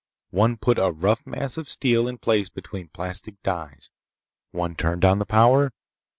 One 0.31 0.57
put 0.57 0.79
a 0.79 0.89
rough 0.89 1.27
mass 1.27 1.57
of 1.57 1.69
steel 1.69 2.07
in 2.07 2.17
place 2.17 2.49
between 2.49 2.87
plastic 2.87 3.39
dies. 3.43 3.91
One 4.49 4.73
turned 4.73 5.05
on 5.05 5.19
the 5.19 5.27
power. 5.27 5.73